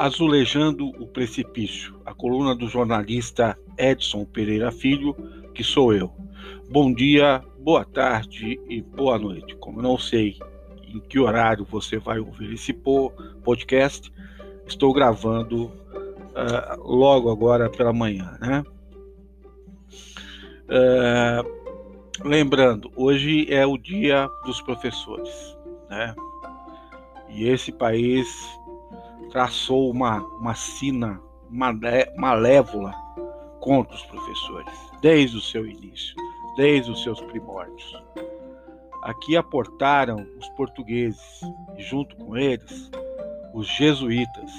[0.00, 5.14] Azulejando o Precipício, a coluna do jornalista Edson Pereira Filho,
[5.54, 6.10] que sou eu.
[6.70, 9.54] Bom dia, boa tarde e boa noite.
[9.56, 10.38] Como não sei
[10.88, 14.10] em que horário você vai ouvir esse podcast,
[14.66, 18.64] estou gravando uh, logo agora pela manhã, né?
[20.64, 25.58] Uh, lembrando, hoje é o dia dos professores,
[25.90, 26.14] né?
[27.28, 28.26] E esse país
[29.30, 31.20] traçou uma, uma sina
[32.16, 32.92] malévola
[33.60, 36.14] contra os professores, desde o seu início,
[36.56, 38.02] desde os seus primórdios.
[39.02, 41.40] Aqui aportaram os portugueses
[41.76, 42.90] e, junto com eles,
[43.54, 44.52] os jesuítas.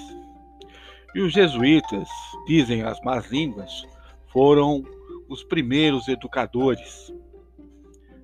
[1.13, 2.07] E os jesuítas,
[2.47, 3.85] dizem as más línguas,
[4.27, 4.83] foram
[5.29, 7.13] os primeiros educadores.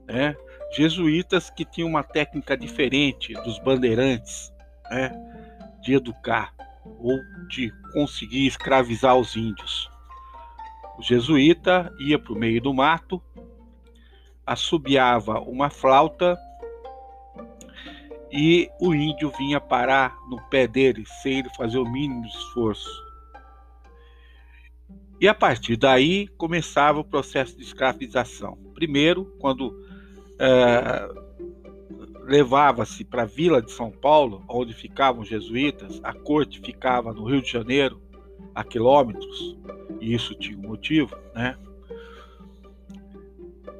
[0.07, 0.35] Né?
[0.75, 4.51] Jesuítas que tinham uma técnica diferente dos bandeirantes,
[4.89, 5.36] né?
[5.87, 6.53] De educar
[6.99, 9.89] ou de conseguir escravizar os índios.
[10.97, 13.21] O jesuíta ia para o meio do mato,
[14.45, 16.37] assobiava uma flauta
[18.29, 22.89] e o índio vinha parar no pé dele sem ele fazer o mínimo esforço.
[25.21, 28.57] E a partir daí começava o processo de escravização.
[28.73, 29.73] Primeiro, quando
[30.37, 31.26] é,
[32.27, 37.23] levava-se para a vila de São Paulo, onde ficavam os jesuítas, a corte ficava no
[37.23, 38.01] Rio de Janeiro,
[38.53, 39.57] a quilômetros,
[40.01, 41.57] e isso tinha um motivo, né?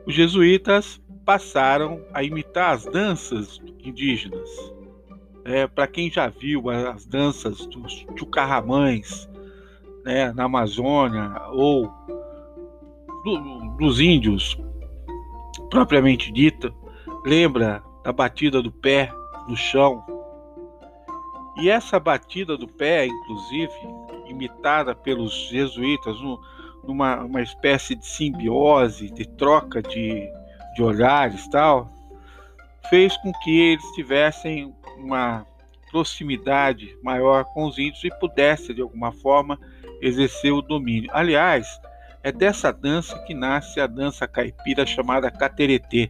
[0.06, 4.50] Os jesuítas passaram a imitar as danças indígenas.
[5.44, 9.30] É, para quem já viu as danças dos chucarramães
[10.06, 11.92] né, na Amazônia ou
[13.26, 14.58] do, dos índios
[15.70, 16.74] propriamente dita,
[17.26, 19.12] lembra da batida do pé
[19.50, 20.02] no chão.
[21.58, 23.74] E essa batida do pé, inclusive,
[24.28, 26.16] imitada pelos jesuítas,
[26.86, 30.26] numa uma espécie de simbiose, de troca de,
[30.74, 31.90] de olhares tal,
[32.90, 35.46] fez com que eles tivessem uma
[35.92, 39.60] proximidade maior com os índios e pudesse, de alguma forma,
[40.02, 41.10] exercer o domínio.
[41.12, 41.68] Aliás,
[42.24, 46.10] é dessa dança que nasce a dança caipira chamada cateretê.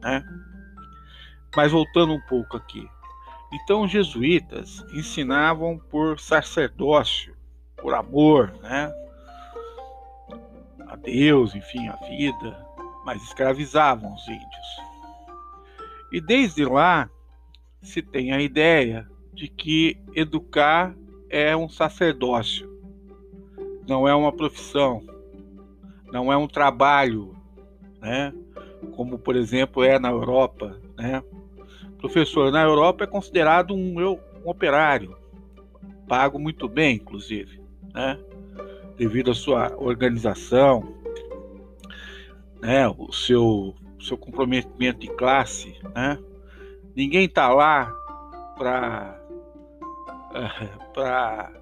[0.00, 0.22] Né?
[1.54, 2.88] Mas voltando um pouco aqui.
[3.52, 7.36] Então, os jesuítas ensinavam por sacerdócio,
[7.76, 8.92] por amor, né?
[10.88, 12.66] A Deus, enfim, a vida,
[13.04, 14.86] mas escravizavam os índios.
[16.12, 17.08] E desde lá
[17.82, 20.94] se tem a ideia de que educar
[21.30, 22.68] é um sacerdócio,
[23.86, 25.04] não é uma profissão,
[26.12, 27.36] não é um trabalho,
[28.00, 28.32] né?
[28.94, 31.22] Como por exemplo é na Europa, né?
[31.98, 35.16] Professor na Europa é considerado um, um operário,
[36.06, 37.60] pago muito bem, inclusive,
[37.92, 38.18] né?
[38.96, 40.94] devido à sua organização,
[42.60, 42.88] né?
[42.88, 45.76] o seu, seu comprometimento de classe.
[45.94, 46.18] Né?
[46.94, 47.92] Ninguém está lá
[48.56, 49.20] para
[50.92, 51.52] para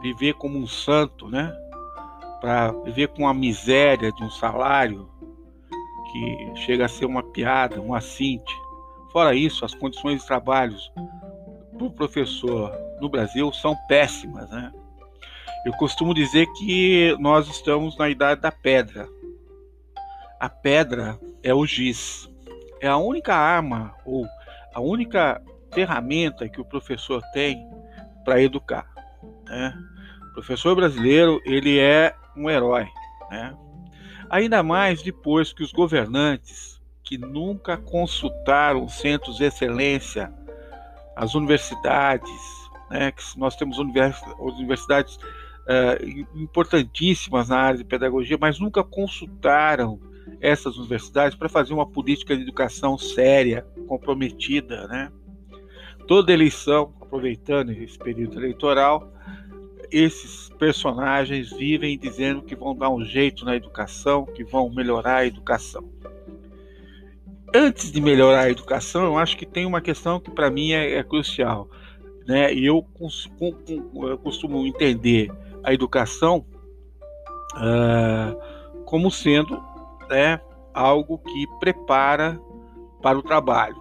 [0.00, 1.52] viver como um santo, né?
[2.46, 5.10] Para viver com a miséria de um salário
[6.12, 8.54] que chega a ser uma piada, um assinte.
[9.10, 10.76] Fora isso, as condições de trabalho
[11.76, 14.48] para o professor no Brasil são péssimas.
[14.48, 14.72] Né?
[15.64, 19.08] Eu costumo dizer que nós estamos na idade da pedra.
[20.38, 22.30] A pedra é o giz.
[22.80, 24.24] É a única arma ou
[24.72, 25.42] a única
[25.74, 27.68] ferramenta que o professor tem
[28.24, 28.88] para educar.
[29.46, 29.76] Né?
[30.30, 32.88] O professor brasileiro ele é um herói.
[33.30, 33.56] Né?
[34.30, 40.32] Ainda mais depois que os governantes, que nunca consultaram centros de excelência,
[41.14, 42.30] as universidades,
[42.90, 50.00] né, que nós temos universidades uh, importantíssimas na área de pedagogia, mas nunca consultaram
[50.40, 55.10] essas universidades para fazer uma política de educação séria, comprometida, né?
[56.06, 59.12] Toda eleição, aproveitando esse período eleitoral,
[59.90, 65.26] esses personagens vivem dizendo que vão dar um jeito na educação, que vão melhorar a
[65.26, 65.84] educação.
[67.54, 70.94] Antes de melhorar a educação, eu acho que tem uma questão que para mim é,
[70.94, 71.68] é, crucial,
[72.26, 72.52] né?
[72.52, 72.86] E eu,
[73.40, 75.30] eu, costumo entender
[75.62, 76.44] a educação
[77.54, 79.62] uh, como sendo
[80.10, 80.40] né,
[80.74, 82.38] algo que prepara
[83.00, 83.76] para o trabalho,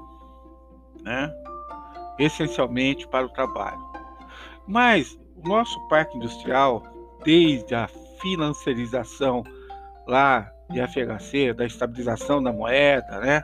[1.01, 1.33] né?
[2.19, 3.83] Essencialmente para o trabalho.
[4.67, 6.83] Mas o nosso parque industrial,
[7.23, 7.87] desde a
[8.21, 9.43] financiarização
[10.07, 13.43] lá de FHC, da estabilização da moeda, né,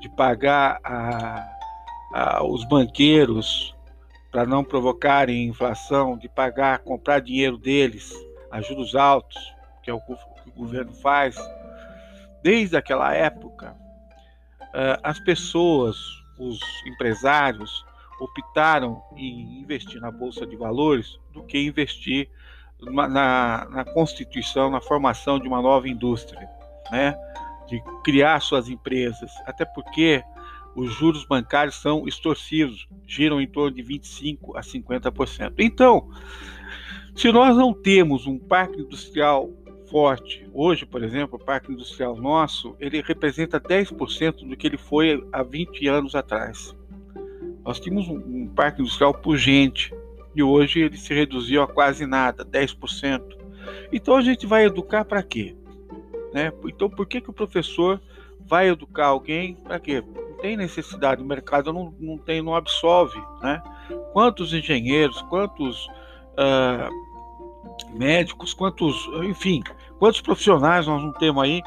[0.00, 1.48] de pagar a,
[2.14, 3.74] a, os banqueiros
[4.30, 8.12] para não provocarem inflação, de pagar, comprar dinheiro deles
[8.50, 9.36] a juros altos,
[9.82, 10.18] que é o que o
[10.54, 11.36] governo faz.
[12.42, 13.74] Desde aquela época,
[14.62, 15.96] uh, as pessoas,
[16.38, 17.84] os empresários,
[18.20, 22.28] optaram em investir na bolsa de valores do que investir
[22.80, 26.48] na, na, constituição, na formação de uma nova indústria,
[26.90, 27.16] né?
[27.68, 30.22] de criar suas empresas, até porque
[30.74, 35.54] os juros bancários são extorsivos, giram em torno de 25 a 50%.
[35.58, 36.08] Então,
[37.14, 39.50] se nós não temos um parque industrial
[39.90, 45.26] forte, hoje, por exemplo, o parque industrial nosso, ele representa 10% do que ele foi
[45.32, 46.76] há 20 anos atrás.
[47.66, 49.92] Nós tínhamos um, um parque industrial pujante
[50.36, 53.20] e hoje ele se reduziu a quase nada, 10%.
[53.92, 55.56] Então a gente vai educar para quê?
[56.32, 56.52] Né?
[56.66, 58.00] Então por que, que o professor
[58.38, 60.00] vai educar alguém para quê?
[60.00, 63.18] Não tem necessidade, o mercado não, não, tem, não absolve.
[63.42, 63.60] Né?
[64.12, 65.88] Quantos engenheiros, quantos
[66.38, 69.60] uh, médicos, quantos, enfim,
[69.98, 71.60] quantos profissionais nós não temos aí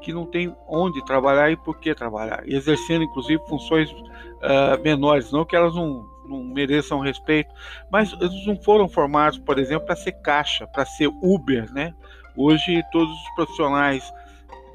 [0.00, 5.44] que não tem onde trabalhar e por que trabalhar, exercendo inclusive funções uh, menores, não
[5.44, 7.52] que elas não, não mereçam respeito,
[7.90, 11.94] mas eles não foram formados, por exemplo, para ser caixa, para ser Uber, né?
[12.36, 14.12] Hoje todos os profissionais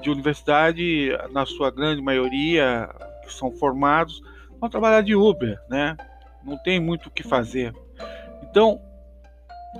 [0.01, 2.89] de universidade, na sua grande maioria,
[3.23, 4.21] que são formados,
[4.59, 5.97] vão trabalhar de Uber, né?
[6.43, 7.73] Não tem muito o que fazer.
[8.43, 8.79] Então,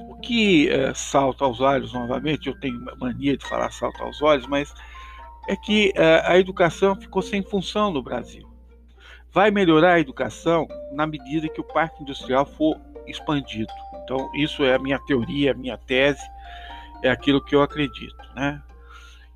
[0.10, 4.48] o que é, salta aos olhos novamente, eu tenho mania de falar salta aos olhos,
[4.48, 4.74] mas
[5.48, 8.48] é que é, a educação ficou sem função no Brasil.
[9.32, 13.72] Vai melhorar a educação na medida que o parque industrial for expandido.
[14.04, 16.24] Então, isso é a minha teoria, a minha tese,
[17.04, 18.62] é aquilo que eu acredito, né?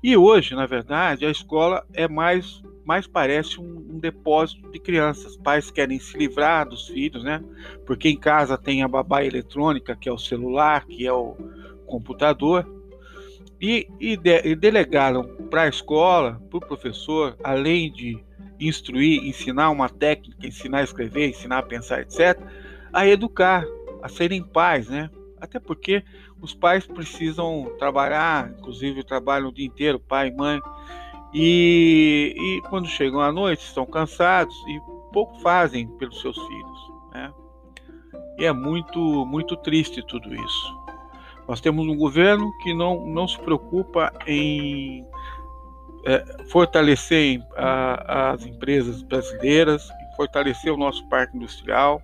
[0.02, 5.36] E hoje, na verdade, a escola é mais, mais parece um, um, depósito de crianças.
[5.36, 7.44] Pais querem se livrar dos filhos, né?
[7.84, 11.36] Porque em casa tem a babá eletrônica, que é o celular, que é o
[11.86, 12.66] computador,
[13.60, 18.18] e, e, de, e delegaram para a escola, para o professor, além de
[18.58, 22.40] instruir, ensinar uma técnica, ensinar a escrever, ensinar a pensar, etc.,
[22.92, 23.64] a educar,
[24.02, 25.10] a serem pais, né?
[25.40, 26.02] Até porque
[26.40, 30.60] os pais precisam trabalhar, inclusive trabalham o dia inteiro, pai e mãe,
[31.32, 34.80] e, e quando chegam à noite estão cansados e
[35.12, 36.92] pouco fazem pelos seus filhos.
[37.12, 37.32] Né?
[38.38, 40.79] E é muito, muito triste tudo isso.
[41.50, 45.04] Nós temos um governo que não, não se preocupa em
[46.06, 52.00] é, fortalecer a, as empresas brasileiras, fortalecer o nosso parque industrial,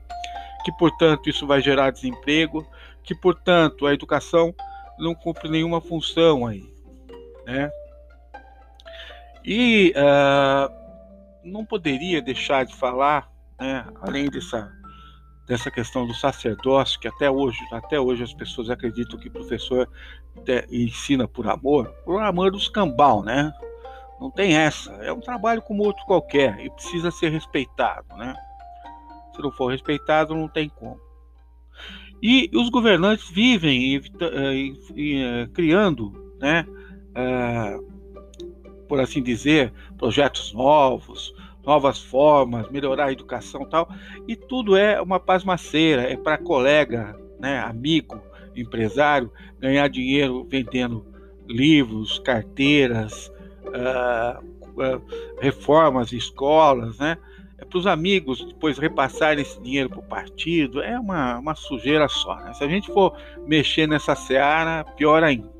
[0.64, 2.66] que portanto isso vai gerar desemprego,
[3.04, 4.52] que, portanto, a educação
[4.98, 6.64] não cumpre nenhuma função aí,
[7.46, 7.70] né?
[9.44, 10.68] E uh,
[11.44, 14.72] não poderia deixar de falar, né, além dessa,
[15.46, 19.88] dessa questão do sacerdócio, que até hoje, até hoje as pessoas acreditam que o professor
[20.70, 23.52] ensina por amor, por amor dos cambal, né?
[24.20, 24.90] Não tem essa.
[24.94, 28.34] É um trabalho como outro qualquer e precisa ser respeitado, né?
[29.34, 31.00] Se não for respeitado, não tem como.
[32.22, 36.66] E os governantes vivem eh, eh, criando, né,
[37.14, 37.78] eh,
[38.88, 41.34] por assim dizer, projetos novos,
[41.66, 43.88] novas formas, melhorar a educação tal,
[44.28, 48.22] e tudo é uma pasmaceira, é para colega, né, amigo,
[48.54, 51.04] empresário, ganhar dinheiro vendendo
[51.48, 53.30] livros, carteiras,
[53.66, 54.42] uh,
[54.80, 55.02] uh,
[55.40, 57.18] reformas, escolas, né?
[57.58, 62.08] é para os amigos depois repassarem esse dinheiro para o partido, é uma, uma sujeira
[62.08, 62.36] só.
[62.36, 62.52] Né?
[62.54, 65.55] Se a gente for mexer nessa seara, pior ainda.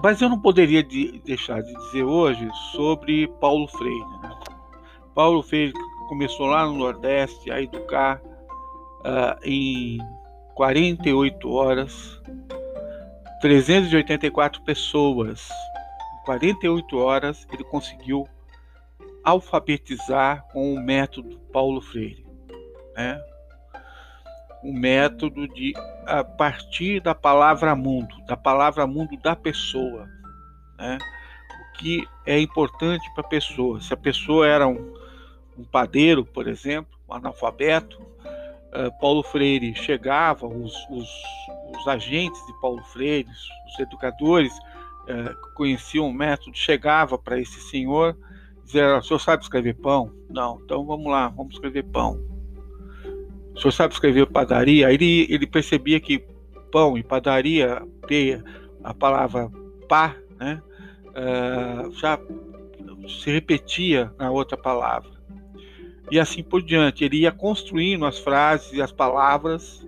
[0.00, 4.20] Mas eu não poderia de, deixar de dizer hoje sobre Paulo Freire.
[4.22, 4.30] Né?
[5.14, 5.72] Paulo Freire
[6.08, 9.98] começou lá no Nordeste a educar uh, em
[10.54, 12.20] 48 horas
[13.40, 15.48] 384 pessoas.
[16.20, 18.26] Em 48 horas ele conseguiu
[19.24, 22.24] alfabetizar com o método Paulo Freire,
[22.96, 23.20] né?
[24.62, 25.74] O método de
[26.06, 30.08] a partir da palavra mundo, da palavra mundo da pessoa,
[30.78, 30.98] né?
[30.98, 33.80] O que é importante para a pessoa.
[33.80, 34.94] Se a pessoa era um,
[35.58, 41.08] um padeiro, por exemplo, um analfabeto, uh, Paulo Freire chegava, os, os,
[41.76, 43.28] os, agentes de Paulo Freire,
[43.66, 48.16] os educadores uh, conheciam o método, chegava para esse senhor
[48.64, 50.12] dizer, o senhor sabe escrever pão?
[50.28, 52.18] Não, então vamos lá, vamos escrever pão.
[53.54, 54.88] O senhor sabe escrever padaria?
[54.88, 56.24] Aí ele, ele percebia que
[56.70, 57.82] pão e padaria,
[58.82, 59.50] a palavra
[59.88, 60.60] pá, né,
[61.08, 62.18] uh, já
[63.08, 65.10] se repetia na outra palavra.
[66.10, 67.04] e assim por diante.
[67.04, 69.86] Ele ia construindo as frases e as palavras,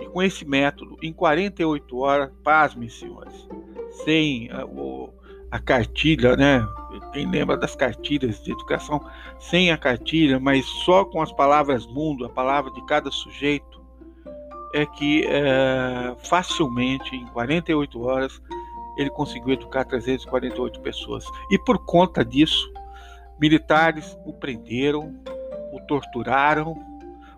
[0.00, 3.48] e com esse método, em 48 horas, pasmem, senhores,
[4.04, 5.12] sem a, o,
[5.50, 6.66] a cartilha, né?
[7.14, 9.00] Quem lembra das cartilhas de educação?
[9.38, 13.80] Sem a cartilha, mas só com as palavras mundo, a palavra de cada sujeito,
[14.74, 18.42] é que é, facilmente, em 48 horas,
[18.98, 21.24] ele conseguiu educar 348 pessoas.
[21.52, 22.68] E por conta disso,
[23.40, 25.14] militares o prenderam,
[25.72, 26.74] o torturaram,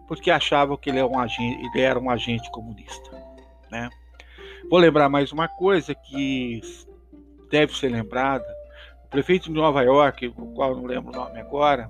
[0.08, 3.10] porque achavam que ele era um agente, ele era um agente comunista.
[3.70, 3.90] Né?
[4.70, 6.62] Vou lembrar mais uma coisa que
[7.50, 8.46] deve ser lembrada.
[9.06, 11.88] O prefeito de Nova York, o qual não lembro o nome agora,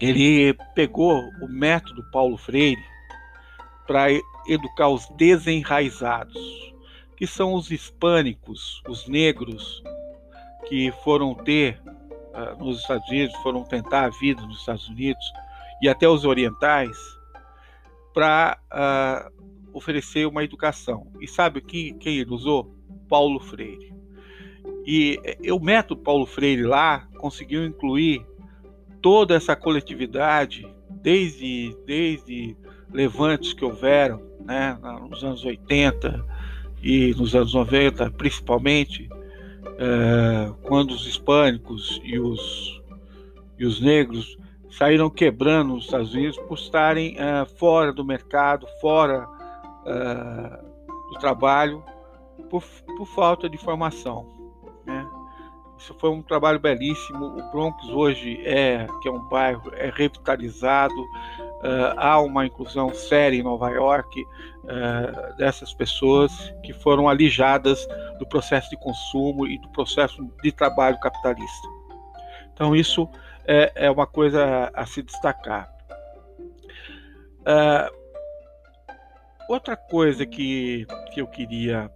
[0.00, 2.82] ele pegou o método Paulo Freire
[3.86, 4.06] para
[4.48, 6.38] educar os desenraizados,
[7.14, 9.82] que são os hispânicos, os negros,
[10.66, 15.24] que foram ter uh, nos Estados Unidos, foram tentar a vida nos Estados Unidos,
[15.82, 16.96] e até os orientais,
[18.14, 19.30] para uh, ah,
[19.74, 21.06] oferecer uma educação.
[21.20, 22.74] E sabe quem, quem ele usou?
[23.08, 23.97] Paulo Freire.
[24.90, 25.20] E,
[25.52, 28.24] o método Paulo Freire lá conseguiu incluir
[29.02, 32.56] toda essa coletividade, desde, desde
[32.90, 34.78] levantes que houveram né,
[35.10, 36.24] nos anos 80
[36.82, 39.10] e nos anos 90, principalmente,
[39.76, 42.82] é, quando os hispânicos e os,
[43.58, 44.38] e os negros
[44.70, 49.28] saíram quebrando os Estados Unidos por estarem é, fora do mercado, fora
[49.84, 50.62] é,
[51.12, 51.84] do trabalho,
[52.48, 52.64] por,
[52.96, 54.37] por falta de formação.
[55.78, 57.38] Isso foi um trabalho belíssimo.
[57.38, 61.00] O Bronx hoje é que é um bairro é revitalizado.
[61.58, 67.86] Uh, há uma inclusão séria em Nova York uh, dessas pessoas que foram alijadas
[68.18, 71.68] do processo de consumo e do processo de trabalho capitalista.
[72.52, 73.08] Então isso
[73.46, 75.72] é, é uma coisa a se destacar.
[77.40, 77.90] Uh,
[79.48, 81.90] outra coisa que, que eu queria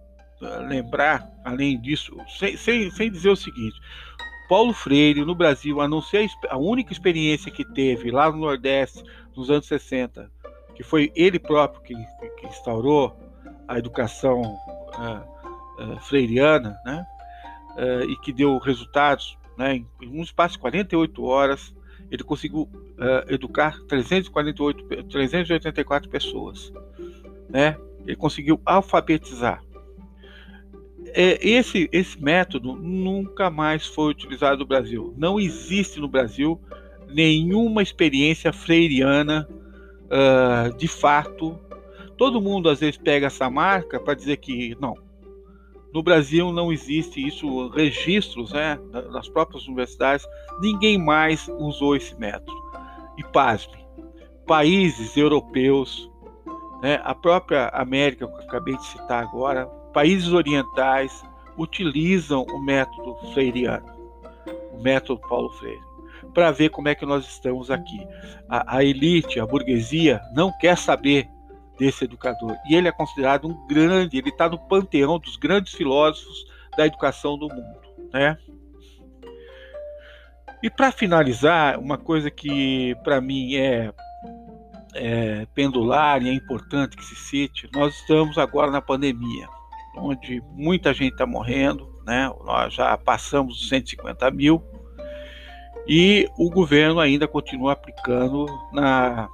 [0.67, 3.79] lembrar, além disso, sem, sem, sem dizer o seguinte:
[4.47, 9.03] Paulo Freire, no Brasil, a não ser a única experiência que teve lá no Nordeste,
[9.35, 10.29] nos anos 60,
[10.75, 11.95] que foi ele próprio que,
[12.39, 13.15] que instaurou
[13.67, 17.05] a educação uh, uh, freiriana, né?
[17.75, 19.77] Uh, e que deu resultados, né?
[19.77, 21.73] em, um espaço de 48 horas,
[22.11, 22.69] ele conseguiu
[23.27, 26.71] educar 348, 384 pessoas,
[27.49, 27.75] né?
[28.05, 29.63] Ele conseguiu alfabetizar
[31.13, 35.13] é, esse, esse método nunca mais foi utilizado no Brasil.
[35.17, 36.59] Não existe no Brasil
[37.07, 39.47] nenhuma experiência freiriana
[40.05, 41.57] uh, de fato.
[42.17, 44.95] Todo mundo às vezes pega essa marca para dizer que não.
[45.93, 48.79] No Brasil não existe isso, registros né,
[49.11, 50.25] das próprias universidades,
[50.59, 52.51] ninguém mais usou esse método.
[53.15, 53.77] E pasme,
[54.47, 56.09] países europeus,
[56.83, 61.23] né, a própria América, que eu acabei de citar agora, países orientais
[61.57, 63.85] utilizam o método freiriano,
[64.73, 65.81] o método Paulo Freire,
[66.33, 68.05] para ver como é que nós estamos aqui.
[68.49, 71.29] A, a, elite, a burguesia, não quer saber
[71.79, 72.57] desse educador.
[72.67, 77.37] E ele é considerado um grande, ele está no panteão dos grandes filósofos da educação
[77.37, 77.79] do mundo.
[78.11, 78.37] Né?
[80.61, 83.93] E para finalizar, uma coisa que para mim é,
[84.95, 89.47] é pendular e é importante que se cite, nós estamos agora na pandemia
[89.95, 92.31] onde muita gente está morrendo, né?
[92.43, 94.63] Nós já passamos dos 150 mil
[95.87, 99.29] e o governo ainda continua aplicando na,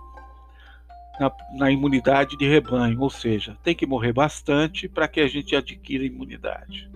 [1.20, 5.56] na, na imunidade de rebanho, ou seja, tem que morrer bastante para que a gente
[5.56, 6.90] adquira imunidade.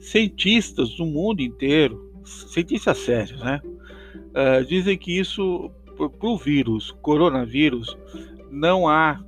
[0.00, 3.60] Cientistas do mundo inteiro, cientistas sérios, né?
[3.64, 7.96] Uh, dizem que isso, para o vírus, coronavírus,
[8.50, 9.20] não há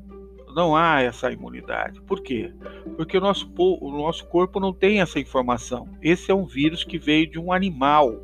[0.55, 2.01] não há essa imunidade.
[2.01, 2.51] Por quê?
[2.97, 5.87] Porque o nosso, o nosso corpo não tem essa informação.
[6.01, 8.19] Esse é um vírus que veio de um animal.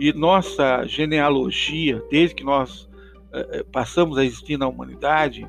[0.00, 2.88] E nossa genealogia, desde que nós
[3.32, 5.46] eh, eh passamos a existir na humanidade,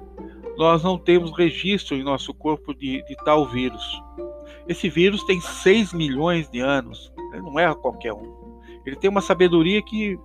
[0.55, 3.99] nós não temos registro em nosso corpo de, de tal vírus.
[4.67, 8.59] Esse vírus tem 6 milhões de anos, ele não é qualquer um.
[8.85, 10.19] Ele tem uma sabedoria que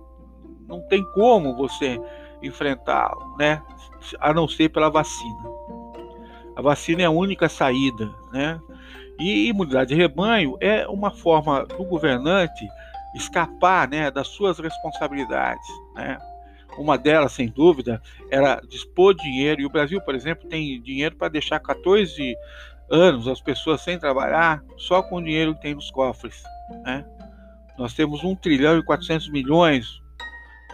[0.67, 1.99] não tem como você
[2.41, 3.61] enfrentá-lo, né?
[4.19, 5.43] A não ser pela vacina.
[6.55, 8.59] A vacina é a única saída, né?
[9.19, 12.67] E imunidade de rebanho é uma forma do governante
[13.15, 16.17] escapar, né, das suas responsabilidades, né?
[16.77, 19.61] Uma delas, sem dúvida, era dispor dinheiro.
[19.61, 22.35] E o Brasil, por exemplo, tem dinheiro para deixar 14
[22.89, 26.43] anos as pessoas sem trabalhar só com o dinheiro que tem nos cofres.
[26.83, 27.05] Né?
[27.77, 30.01] Nós temos 1 trilhão e 400 milhões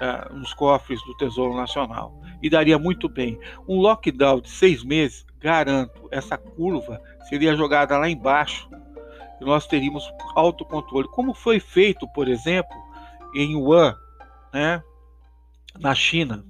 [0.02, 2.20] uh, nos cofres do Tesouro Nacional.
[2.42, 3.40] E daria muito bem.
[3.68, 8.70] Um lockdown de seis meses, garanto, essa curva seria jogada lá embaixo
[9.40, 11.08] e nós teríamos autocontrole.
[11.08, 12.76] Como foi feito, por exemplo,
[13.36, 13.96] em Wuhan,
[14.54, 14.84] né,
[15.80, 16.46] na China,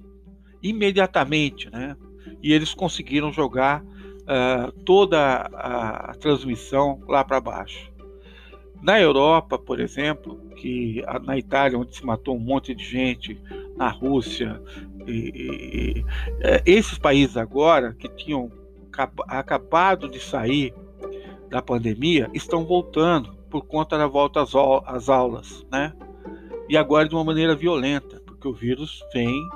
[0.62, 1.96] imediatamente, né?
[2.42, 7.91] E eles conseguiram jogar uh, toda a transmissão lá para baixo.
[8.82, 13.40] Na Europa, por exemplo, que na Itália, onde se matou um monte de gente,
[13.76, 14.60] na Rússia,
[15.06, 16.04] e, e,
[16.40, 18.50] é, esses países agora que tinham
[19.28, 20.74] acabado de sair
[21.48, 24.52] da pandemia estão voltando por conta da volta às,
[24.86, 25.92] às aulas, né?
[26.68, 29.48] E agora de uma maneira violenta, porque o vírus vem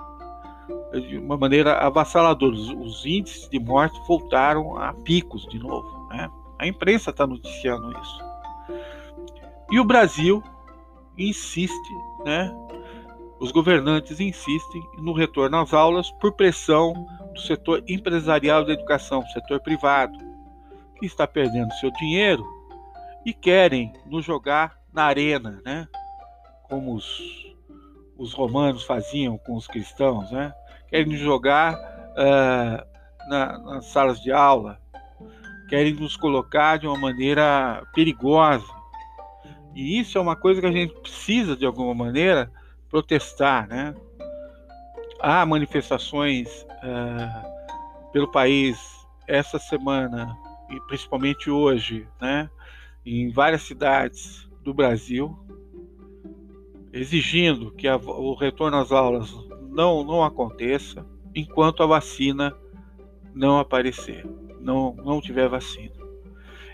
[1.08, 2.54] de uma maneira avassaladora.
[2.54, 6.30] Os, índices de morte voltaram a picos de novo, né?
[6.58, 8.26] A imprensa está noticiando isso.
[9.70, 10.42] E o Brasil
[11.18, 11.92] insiste,
[12.24, 12.52] né?
[13.38, 16.94] Os governantes insistem no retorno às aulas por pressão
[17.34, 20.16] do setor empresarial da educação, setor privado,
[20.98, 22.46] que está perdendo seu dinheiro
[23.24, 25.86] e querem nos jogar na arena, né?
[26.62, 27.54] Como os,
[28.16, 30.54] os romanos faziam com os cristãos, né?
[30.88, 34.80] Querem nos jogar uh, na, nas salas de aula,
[35.68, 38.75] querem nos colocar de uma maneira perigosa,
[39.76, 42.50] e isso é uma coisa que a gente precisa, de alguma maneira,
[42.88, 43.68] protestar.
[43.68, 43.94] Né?
[45.20, 48.78] Há manifestações uh, pelo país
[49.28, 50.34] essa semana,
[50.70, 52.48] e principalmente hoje, né?
[53.04, 55.38] em várias cidades do Brasil,
[56.90, 59.30] exigindo que a, o retorno às aulas
[59.68, 61.04] não, não aconteça
[61.34, 62.56] enquanto a vacina
[63.34, 64.24] não aparecer,
[64.58, 65.92] não, não tiver vacina.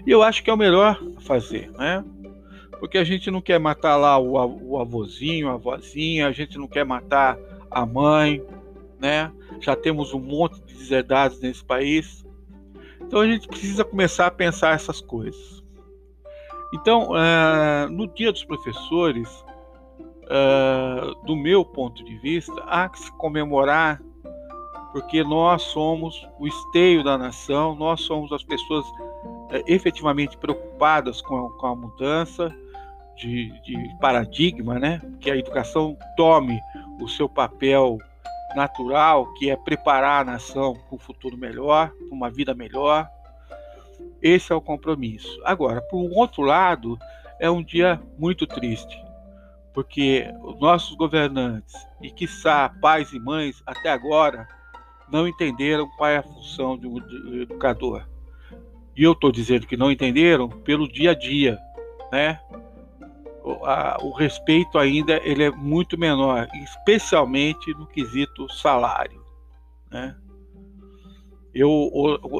[0.06, 2.04] E eu acho que é o melhor fazer, né?
[2.82, 4.32] Porque a gente não quer matar lá o,
[4.70, 7.38] o avôzinho, a avózinha, a gente não quer matar
[7.70, 8.44] a mãe,
[8.98, 9.30] né?
[9.60, 12.26] Já temos um monte de deserdados nesse país.
[13.00, 15.62] Então a gente precisa começar a pensar essas coisas.
[16.74, 19.28] Então, uh, no Dia dos Professores,
[20.24, 24.02] uh, do meu ponto de vista, há que se comemorar,
[24.90, 31.46] porque nós somos o esteio da nação, nós somos as pessoas uh, efetivamente preocupadas com
[31.46, 32.52] a, com a mudança,
[33.16, 35.00] de, de paradigma, né?
[35.20, 36.60] Que a educação tome
[37.00, 37.98] o seu papel
[38.54, 43.08] natural, que é preparar a nação para um futuro melhor, para uma vida melhor.
[44.20, 45.40] Esse é o compromisso.
[45.44, 46.98] Agora, por um outro lado,
[47.40, 49.02] é um dia muito triste,
[49.72, 54.46] porque os nossos governantes e, quiçá, pais e mães, até agora,
[55.10, 56.98] não entenderam qual é a função do
[57.42, 58.06] educador.
[58.96, 61.58] E eu estou dizendo que não entenderam pelo dia a dia,
[62.12, 62.38] né?
[63.64, 69.22] A, o respeito ainda ele é muito menor, especialmente no quesito salário.
[69.90, 70.16] Né?
[71.54, 71.90] Eu,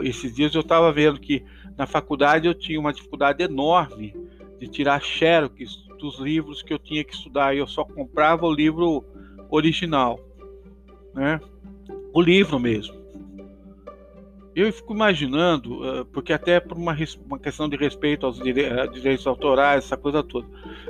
[0.03, 1.45] esses dias eu estava vendo que
[1.77, 4.15] na faculdade eu tinha uma dificuldade enorme
[4.59, 9.05] de tirar xerox dos livros que eu tinha que estudar eu só comprava o livro
[9.51, 10.19] original,
[11.15, 11.41] né?
[12.15, 13.02] O livro mesmo.
[14.55, 16.95] Eu fico imaginando, eh, porque até por uma,
[17.27, 20.47] uma questão de respeito aos eh, direitos autorais, essa coisa toda.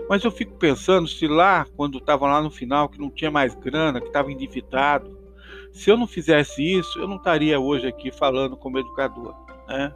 [0.09, 3.55] Mas eu fico pensando se lá, quando estava lá no final, que não tinha mais
[3.55, 5.17] grana, que estava endividado,
[5.73, 9.35] se eu não fizesse isso, eu não estaria hoje aqui falando como educador.
[9.69, 9.95] Né?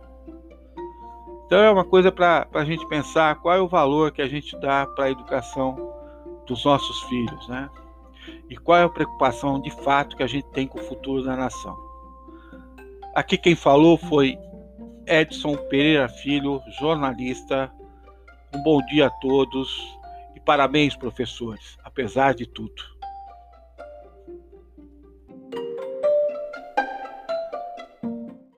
[1.46, 4.58] Então é uma coisa para a gente pensar qual é o valor que a gente
[4.58, 5.92] dá para a educação
[6.46, 7.70] dos nossos filhos, né?
[8.50, 11.36] E qual é a preocupação de fato que a gente tem com o futuro da
[11.36, 11.85] nação.
[13.16, 14.38] Aqui quem falou foi
[15.06, 17.72] Edson Pereira Filho, jornalista.
[18.54, 19.70] Um bom dia a todos
[20.34, 22.95] e parabéns, professores, apesar de tudo.